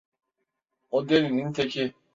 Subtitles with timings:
[0.91, 1.93] O delinin teki.